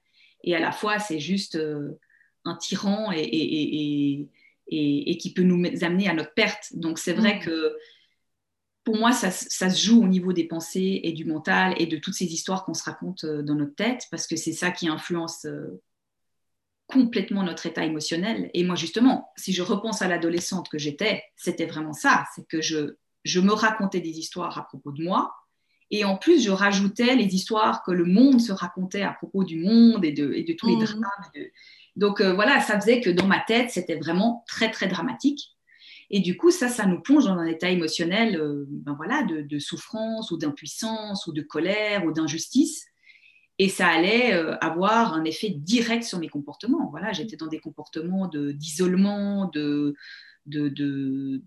[0.43, 1.59] et à la fois c'est juste
[2.45, 4.29] un tyran et, et,
[4.69, 6.75] et, et, qui peut nous amener à notre perte.
[6.75, 7.41] Donc c'est vrai mm.
[7.41, 7.77] que
[8.85, 12.15] pour moi, ça, se joue au niveau des pensées et du mental et de toutes
[12.15, 15.47] ces histoires qu'on se raconte euh, dans notre tête, parce que c'est ça qui influence
[15.47, 15.83] euh,
[16.87, 18.51] complètement notre état émotionnel.
[18.53, 22.61] Et moi, justement, si je repense à l'adolescente que j'étais, c'était vraiment ça, c'est que
[22.61, 25.35] je, je me racontais des histoires à propos de moi,
[25.91, 29.61] et en plus, je rajoutais les histoires que le monde se racontait à propos du
[29.61, 30.85] monde et de, et de tous les mmh.
[30.85, 31.03] drames.
[31.97, 35.53] Donc euh, voilà, ça faisait que dans ma tête, c'était vraiment très, très dramatique.
[36.11, 39.59] Et du coup, ça, ça nous plonge dans un état émotionnel euh, ben voilà, de,
[39.59, 42.87] souffrance ou d'impuissance ou de colère ou d'injustice.
[43.59, 46.89] Et ça allait euh, avoir un effet direct sur mes comportements.
[46.91, 49.95] Voilà, j'étais dans des comportements d'isolement, de,
[50.47, 51.41] de, de,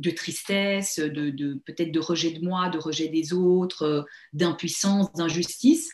[0.00, 5.90] de, tristesse, de, peut-être de rejet de moi, de rejet des autres, euh, d'impuissance, d'injustice.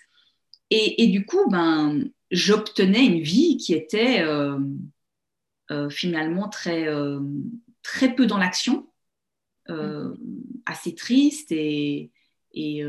[0.70, 4.24] Et, et, du coup, ben, j'obtenais une vie qui était
[5.70, 7.20] euh, finalement très, euh,
[7.82, 8.86] très peu dans l'action,
[9.70, 10.16] euh, mm.
[10.66, 12.10] assez triste et,
[12.52, 12.82] et,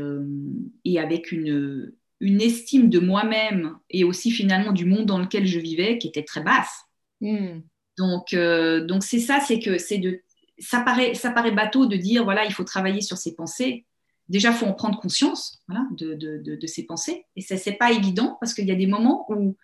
[0.84, 5.58] et avec une, une, estime de moi-même et aussi finalement du monde dans lequel je
[5.58, 6.84] vivais qui était très basse.
[7.22, 7.60] Mm.
[7.96, 10.20] Donc, donc c'est ça, c'est que c'est de,
[10.58, 13.84] ça paraît, ça paraît bateau de dire voilà, il faut travailler sur ses pensées.
[14.28, 17.26] Déjà, il faut en prendre conscience voilà, de, de, de, de, ses pensées.
[17.36, 19.56] Et ça, c'est pas évident parce qu'il y a des moments où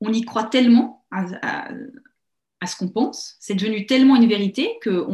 [0.00, 1.68] on y croit tellement à,
[2.60, 3.36] à ce qu'on pense.
[3.40, 5.06] C'est devenu tellement une vérité qu'on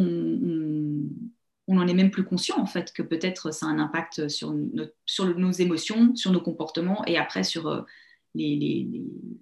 [1.68, 4.54] on, n'en est même plus conscient, en fait, que peut-être ça a un impact sur,
[5.04, 7.82] sur nos émotions, sur nos comportements et après sur euh,
[8.34, 8.56] les,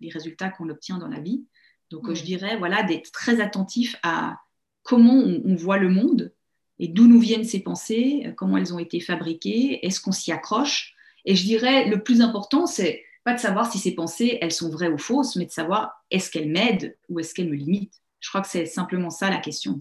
[0.00, 1.44] les, résultats qu'on obtient dans la vie.
[1.90, 4.38] Donc, je dirais, voilà, d'être très attentif à
[4.85, 6.33] comment on, voit le monde
[6.79, 10.94] et d'où nous viennent ces pensées, comment elles ont été fabriquées, est-ce qu'on s'y accroche?
[11.25, 14.68] Et je dirais, le plus important, c'est pas de savoir si ces pensées, elles sont
[14.68, 18.03] vraies ou fausses, mais de savoir est-ce qu'elles m'aident ou est-ce qu'elles me limitent?
[18.20, 19.79] Je crois que c'est simplement ça la question.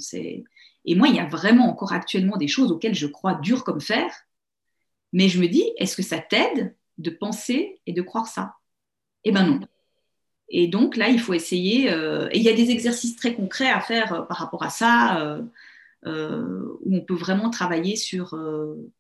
[0.86, 3.82] Et moi, il y a vraiment encore actuellement des choses auxquelles je crois dur comme
[3.82, 4.12] fer,
[5.12, 8.56] mais je me dis, est-ce que ça t'aide de penser et de croire ça?
[9.24, 9.60] Eh ben non.
[10.56, 13.72] Et donc là, il faut essayer, euh, et il y a des exercices très concrets
[13.72, 15.42] à faire euh, par rapport à ça,
[16.06, 18.38] euh, où on peut vraiment travailler sur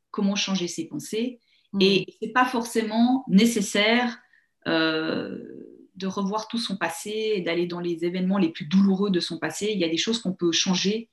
[0.09, 1.39] comment changer ses pensées.
[1.73, 1.81] Mmh.
[1.81, 4.17] Et ce n'est pas forcément nécessaire
[4.65, 9.37] de revoir tout son passé et d'aller dans les événements les plus douloureux de son
[9.37, 9.69] passé.
[9.71, 11.09] Il y a des choses qu'on peut changer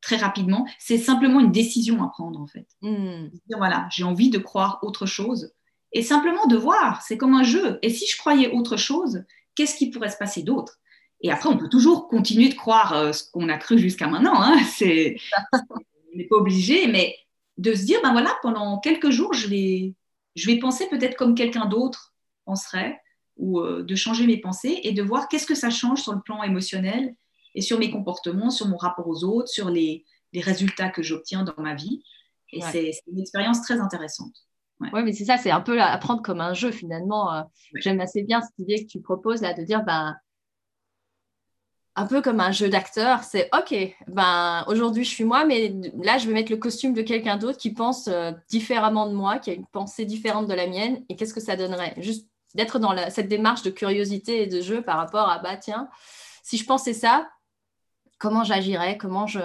[0.00, 0.66] très rapidement.
[0.80, 2.66] C'est simplement une décision à prendre en fait.
[2.82, 5.52] Dire, voilà, j'ai envie de croire autre chose
[5.92, 7.02] et simplement de voir.
[7.02, 7.78] C'est comme un jeu.
[7.82, 10.78] Et si je croyais autre chose, qu'est-ce qui pourrait se passer d'autre?
[11.20, 14.40] Et après, on peut toujours continuer de croire euh, ce qu'on a cru jusqu'à maintenant.
[14.42, 14.62] Hein.
[14.76, 15.16] C'est,
[15.52, 17.16] on n'est pas obligé, mais
[17.56, 19.94] de se dire, ben voilà, pendant quelques jours, je vais,
[20.34, 22.14] je vais penser peut-être comme quelqu'un d'autre
[22.44, 23.00] penserait
[23.36, 26.20] ou euh, de changer mes pensées et de voir qu'est-ce que ça change sur le
[26.20, 27.14] plan émotionnel
[27.54, 31.44] et sur mes comportements, sur mon rapport aux autres, sur les, les résultats que j'obtiens
[31.44, 32.02] dans ma vie.
[32.52, 34.34] Et c'est une expérience très intéressante.
[34.80, 37.32] Oui, ouais, mais c'est ça, c'est un peu à prendre comme un jeu finalement.
[37.32, 37.42] Euh,
[37.76, 40.16] j'aime assez bien cette idée que tu proposes là de dire, ben,
[41.96, 43.74] un peu comme un jeu d'acteur, c'est OK,
[44.08, 47.58] ben, aujourd'hui je suis moi, mais là je vais mettre le costume de quelqu'un d'autre
[47.58, 51.14] qui pense euh, différemment de moi, qui a une pensée différente de la mienne, et
[51.14, 51.94] qu'est-ce que ça donnerait?
[51.98, 55.88] Juste d'être dans cette démarche de curiosité et de jeu par rapport à bah tiens,
[56.42, 57.28] si je pensais ça,
[58.18, 59.40] comment j'agirais, comment je,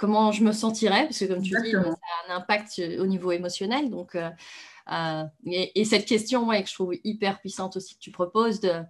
[0.00, 3.32] comment je me sentirais, parce que comme tu dis, ça a un impact au niveau
[3.32, 3.90] émotionnel.
[3.90, 4.30] Donc, euh,
[4.90, 8.80] euh, et, cette question ouais, que je trouve hyper puissante aussi que tu proposes de,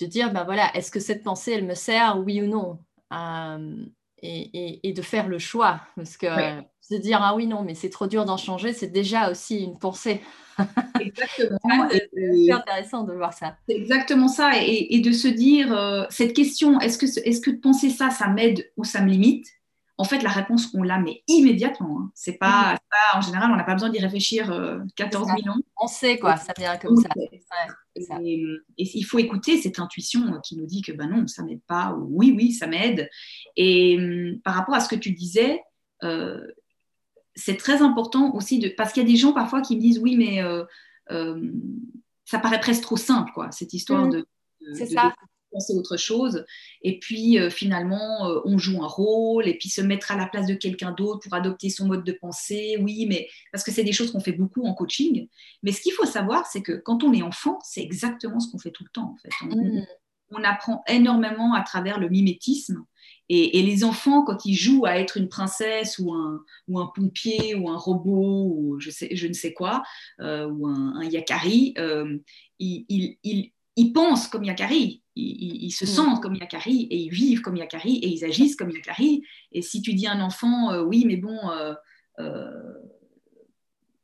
[0.00, 2.80] de dire, ben voilà, est-ce que cette pensée, elle me sert, oui ou non
[3.12, 3.76] euh,
[4.20, 6.26] et, et, de faire le choix, parce que
[6.90, 9.78] de dire, ah oui, non, mais c'est trop dur d'en changer, c'est déjà aussi une
[9.78, 10.22] pensée.
[10.98, 11.58] Exactement.
[12.12, 13.56] c'est intéressant de voir ça.
[13.68, 14.52] C'est exactement ça.
[14.60, 18.26] Et, de se dire, euh, cette question, est-ce que, est que de penser ça, ça
[18.26, 19.46] m'aide ou ça me limite?
[19.98, 22.00] En fait, la réponse, on l'a, mais immédiatement.
[22.00, 22.10] Hein.
[22.14, 22.78] C'est pas, mm.
[22.90, 24.46] pas, en général, on n'a pas besoin d'y réfléchir
[24.96, 25.60] 14 euh, 000 ans.
[25.80, 27.08] On sait, quoi, ça vient comme ça.
[28.22, 28.44] Et,
[28.76, 32.08] il faut écouter cette intuition qui nous dit que ben non, ça m'aide pas, ou
[32.10, 33.08] oui, oui, ça m'aide.
[33.56, 35.62] Et hum, par rapport à ce que tu disais,
[36.02, 36.46] euh,
[37.34, 38.68] c'est très important aussi de.
[38.68, 40.64] Parce qu'il y a des gens parfois qui me disent oui, mais euh,
[41.10, 41.52] euh,
[42.24, 44.10] ça paraît presque trop simple, quoi, cette histoire mmh.
[44.10, 44.26] de.
[44.74, 45.14] c'est ça
[45.50, 46.44] penser autre chose.
[46.82, 50.26] Et puis euh, finalement, euh, on joue un rôle, et puis se mettre à la
[50.26, 52.76] place de quelqu'un d'autre pour adopter son mode de pensée.
[52.80, 55.28] Oui, mais parce que c'est des choses qu'on fait beaucoup en coaching.
[55.62, 58.58] Mais ce qu'il faut savoir, c'est que quand on est enfant, c'est exactement ce qu'on
[58.58, 59.14] fait tout le temps.
[59.14, 59.30] En fait,
[60.30, 60.44] on, mm.
[60.44, 62.84] apprend énormément à travers le mimétisme.
[63.28, 67.56] Et, les enfants, quand ils jouent à être une princesse ou un, ou un pompier
[67.56, 69.82] ou un robot ou je, sais, je ne sais quoi,
[70.20, 71.74] euh, ou un, yakari,
[72.60, 73.52] ils, ils, ils
[73.92, 75.88] pensent comme Yakari, ils, se mm.
[75.88, 79.22] sentent comme Yakari et ils vivent comme Yakari et ils agissent comme Yakari.
[79.52, 81.74] Et si tu dis à un enfant, euh, oui, mais bon, euh,
[82.18, 82.74] euh,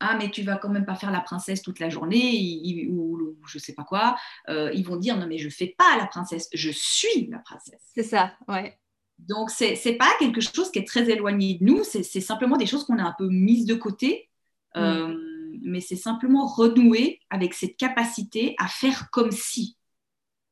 [0.01, 3.59] ah, mais tu vas quand même pas faire la princesse toute la journée, ou, je
[3.59, 4.17] sais pas quoi,
[4.49, 7.83] ils vont dire, non, mais je fais pas la princesse, je suis la princesse.
[7.95, 8.79] C'est ça, ouais.
[9.19, 12.67] Donc, c'est n'est pas quelque chose qui est très éloigné de nous, c'est simplement des
[12.67, 14.29] choses qu'on a un peu mises de côté.
[14.75, 15.32] Mm
[15.65, 19.77] mais c'est simplement renouer avec cette capacité à faire comme si.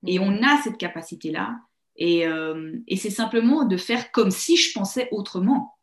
[0.06, 1.58] Et on a cette capacité-là.
[2.00, 5.78] Euh, et, c'est simplement de faire comme si je pensais autrement.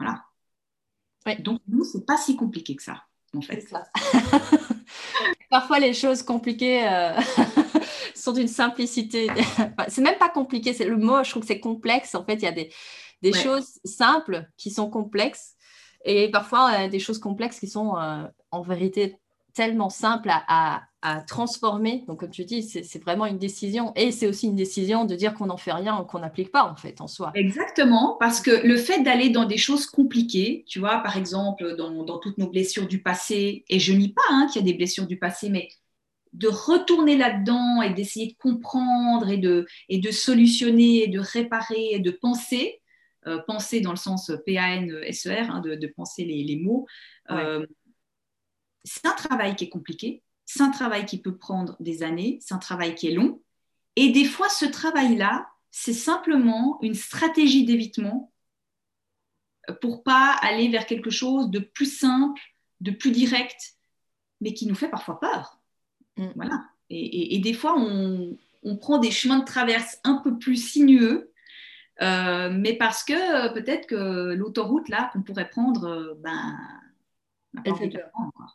[0.00, 0.24] Voilà.
[1.40, 3.04] Donc, nous, c'est pas si compliqué que ça,
[3.36, 3.64] en fait.
[5.50, 7.12] Parfois, les choses compliquées euh,
[8.16, 9.28] sont d'une simplicité.
[9.86, 12.16] c'est même pas compliqué, c'est le mot, je trouve que c'est complexe.
[12.16, 12.72] En fait, il y a des,
[13.20, 15.54] des choses simples qui sont complexes
[16.04, 19.16] et parfois, des choses complexes qui sont euh, en vérité
[19.54, 20.82] tellement simples à,
[21.26, 22.04] transformer.
[22.06, 23.92] Donc, comme tu dis, c'est vraiment une décision.
[23.96, 26.76] Et c'est aussi une décision de dire qu'on n'en fait rien qu'on n'applique pas, en
[26.76, 27.32] fait, en soi.
[27.34, 32.18] Exactement, parce que le fait d'aller dans des choses compliquées, tu vois, par exemple, dans,
[32.18, 35.08] toutes nos blessures du passé, et je nie pas hein, qu'il y a des blessures
[35.08, 35.70] du passé, mais
[36.34, 41.88] de retourner là-dedans et d'essayer de comprendre et de, et de solutionner et de réparer
[41.90, 42.80] et de penser,
[43.26, 46.86] euh, penser dans le sens P-A-N-S-E-R, hein, de, penser les, mots.
[47.30, 47.64] Euh,
[48.84, 52.54] c'est un travail qui est compliqué, c'est un travail qui peut prendre des années, c'est
[52.54, 53.40] un travail qui est long.
[53.94, 58.32] Et des fois, ce travail-là, c'est simplement une stratégie d'évitement
[59.80, 62.40] pour pas aller vers quelque chose de plus simple,
[62.80, 63.74] de plus direct,
[64.40, 65.60] mais qui nous fait parfois peur.
[66.16, 66.32] Mm.
[66.34, 66.64] Voilà.
[66.90, 71.31] Et, des fois, on, on, prend des chemins de traverse un peu plus sinueux
[72.00, 76.58] euh, mais parce que euh, peut-être que l'autoroute là qu'on pourrait prendre, euh, ben,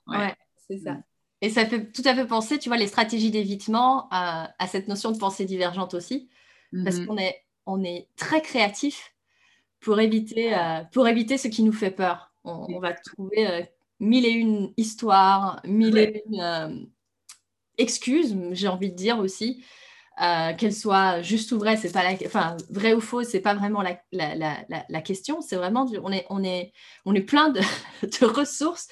[0.08, 0.34] Ouais,
[0.67, 0.93] c'est ça.
[0.93, 1.04] Mm.
[1.41, 5.12] Et ça fait tout à fait penser, tu vois, les stratégies d'évitement à, cette notion
[5.12, 6.30] de pensée divergente aussi,
[6.84, 7.06] parce mm-hmm.
[7.06, 9.13] qu'on est, on est très créatif
[9.80, 10.58] pour éviter,
[10.91, 12.32] pour éviter ce qui nous fait peur.
[12.43, 13.69] On, va trouver
[14.00, 16.89] mille et une histoires, mille et une
[17.78, 19.63] excuses, j'ai envie de dire aussi,
[20.20, 23.54] euh, qu'elle soit juste ou vraie, c'est pas la, enfin vrai ou faux, c'est pas
[23.54, 25.42] vraiment la, la, la, la question.
[25.42, 26.74] C'est vraiment on est on est
[27.06, 27.60] on est plein de,
[28.02, 28.88] de ressources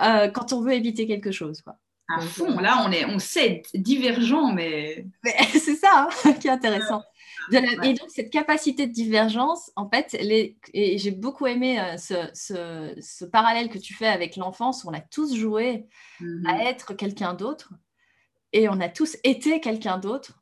[0.00, 1.60] euh, quand on veut éviter quelque chose.
[1.62, 1.76] Quoi.
[2.16, 6.46] À fond, euh, là on est on sait divergent, mais, mais c'est ça hein, qui
[6.46, 7.02] est intéressant.
[7.52, 12.94] Et donc cette capacité de divergence, en fait, les, et j'ai beaucoup aimé ce, ce,
[13.00, 14.84] ce, parallèle que tu fais avec l'enfance.
[14.84, 15.86] On a tous joué
[16.20, 16.66] à mm-hmm.
[16.66, 17.72] être quelqu'un d'autre
[18.52, 20.39] et on a tous été quelqu'un d'autre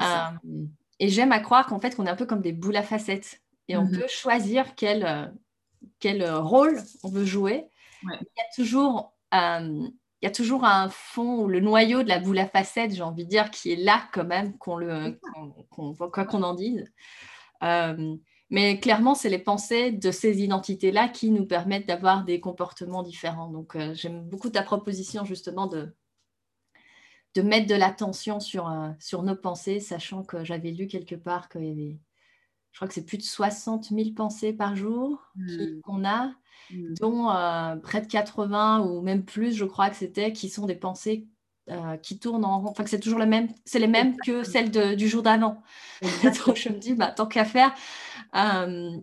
[0.00, 0.64] euh,
[0.98, 3.40] et j'aime à croire qu'en fait, qu'on est un peu comme des boules à facettes.
[3.68, 4.00] Et on mhm.
[4.00, 5.26] peut choisir quel, euh,
[5.98, 7.66] quel euh, rôle on veut jouer.
[8.02, 12.38] Il, y a toujours, il y a toujours un fond, le noyau de la boule
[12.40, 15.20] à facettes, j'ai envie de dire, qui est là quand même, qu'on le,
[15.70, 16.84] quoi qu'on en dise.
[18.50, 23.48] mais clairement, c'est les pensées de ces identités-là qui nous permettent d'avoir des comportements différents.
[23.48, 25.94] Donc, j'aime beaucoup ta proposition justement de,
[27.34, 31.48] de mettre de l'attention sur, euh, sur nos pensées, sachant que j'avais lu quelque part
[31.48, 31.98] qu'il y avait,
[32.72, 35.80] je crois que c'est plus de 60 000 pensées par jour hmm.
[35.82, 36.32] qu'on a,
[36.70, 36.94] hmm.
[37.00, 40.74] dont euh, près de 80 ou même plus, je crois que c'était, qui sont des
[40.74, 41.26] pensées
[41.70, 42.70] euh, qui tournent en rond.
[42.70, 45.62] Enfin, que c'est toujours le même, c'est les mêmes que celles du jour d'avant.
[46.46, 47.72] Donc, je me dis, bah, tant qu'à faire,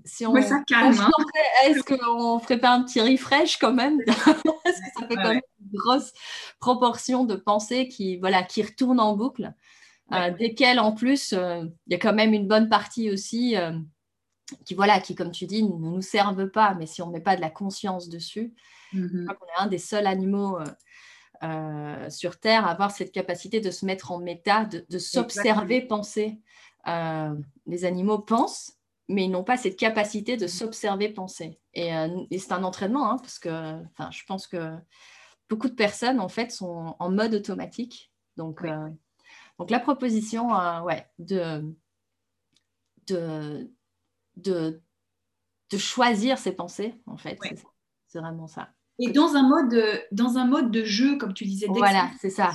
[0.04, 1.10] si on, ça calme, hein.
[1.66, 4.00] est-ce qu'on ferait pas un petit refresh quand même?
[4.06, 5.42] Parce que ça fait quand même
[5.72, 6.12] grosse
[6.60, 9.54] proportion de pensées qui, voilà, qui retournent en boucle,
[10.12, 13.74] euh, desquelles en plus, euh, il y a quand même une bonne partie aussi euh,
[14.66, 17.22] qui, voilà, qui, comme tu dis, ne nous servent pas, mais si on ne met
[17.22, 18.54] pas de la conscience dessus,
[18.92, 19.26] je mm-hmm.
[19.26, 20.60] crois qu'on est un des seuls animaux
[22.10, 26.42] sur Terre à avoir cette capacité de se mettre en méta, de, s'observer penser.
[26.86, 28.74] les animaux pensent,
[29.08, 31.60] mais ils n'ont pas cette capacité de s'observer penser.
[31.76, 31.92] Et,
[32.38, 33.50] c'est un entraînement, hein, parce que
[34.12, 34.74] je pense que
[35.50, 38.12] beaucoup de personnes, en fait, sont en mode automatique.
[38.38, 38.66] Donc,
[39.58, 40.50] donc la proposition,
[40.84, 41.64] ouais, de,
[43.08, 43.70] de,
[44.38, 44.82] de,
[45.72, 47.38] de, choisir ses pensées, en fait,
[48.08, 48.70] c'est vraiment ça.
[49.00, 51.68] Et dans un, mode, dans un mode de jeu, comme tu disais.
[51.68, 52.52] Voilà, c'est ça.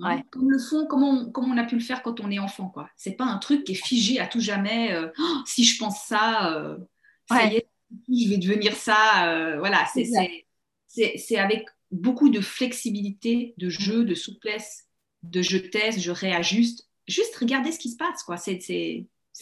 [0.00, 2.38] Hein, comme le fond, comme on, comme on, a pu le faire quand on est
[2.38, 2.68] enfant.
[2.68, 2.88] quoi.
[2.96, 4.92] C'est pas un truc qui est figé à tout jamais.
[4.92, 6.78] Euh, oh, si je pense ça, euh,
[7.28, 7.68] ça y est,
[8.08, 9.28] je vais devenir ça.
[9.28, 9.86] Euh, voilà,
[10.86, 14.86] c'est avec beaucoup de flexibilité, de jeu, de souplesse,
[15.22, 16.88] de je teste, je réajuste.
[17.06, 18.22] Juste regarder ce qui se passe.
[18.22, 18.36] quoi.
[18.36, 18.58] C'est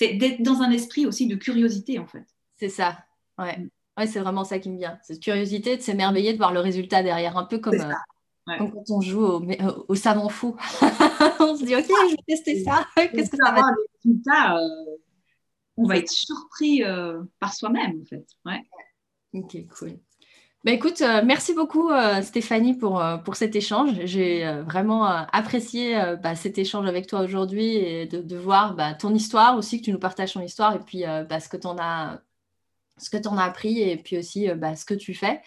[0.01, 2.25] d'être dans un esprit aussi de curiosité, en fait.
[2.59, 2.99] C'est ça.
[3.39, 3.59] Ouais.
[3.99, 4.99] Ouais c'est vraiment ça qui me vient.
[5.03, 7.79] Cette curiosité de s'émerveiller de voir le résultat derrière, un peu comme
[8.47, 9.45] quand on joue au,
[9.89, 10.57] au, savant fou,
[11.41, 12.87] on se dit ok, je vais tester ça.
[12.97, 13.63] Qu'est-ce que ça va
[14.05, 14.97] résultat euh,
[15.77, 18.27] On va être surpris euh, par soi-même en fait.
[18.45, 18.63] Ouais.
[19.33, 19.99] Ok, cool.
[20.67, 21.91] Bah, écoute, euh, merci beaucoup
[22.23, 23.93] Stéphanie pour, pour cet échange.
[24.05, 29.15] J'ai vraiment apprécié bah, cet échange avec toi aujourd'hui et de, de voir bah, ton
[29.15, 31.79] histoire aussi, que tu nous partages ton histoire et puis bah, ce que tu en
[31.79, 32.21] as
[32.99, 35.41] ce que tu en as appris et puis aussi ce que tu fais.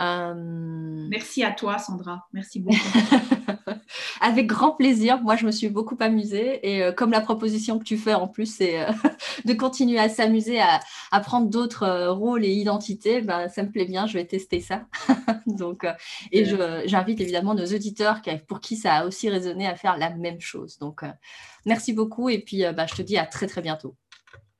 [0.00, 2.26] Euh, Merci à toi, Sandra.
[2.32, 2.76] Merci beaucoup.
[4.20, 5.20] Avec grand plaisir.
[5.22, 6.60] Moi, je me suis beaucoup amusée.
[6.68, 8.92] Et euh, comme la proposition que tu fais en plus, c'est euh,
[9.44, 10.80] de continuer à s'amuser, à,
[11.20, 14.06] prendre d'autres rôles et identités, ben, ça me plaît bien.
[14.06, 14.86] Je vais tester ça.
[15.46, 15.86] Donc,
[16.30, 16.44] et
[16.86, 20.78] j'invite évidemment nos auditeurs pour qui ça a aussi résonné à faire la même chose.
[20.78, 21.02] Donc,
[21.66, 22.28] merci beaucoup.
[22.28, 23.96] Et puis, ben, je te dis à très, très bientôt.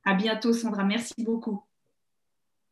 [0.05, 0.83] À bientôt, Sandra.
[0.83, 1.63] Merci beaucoup.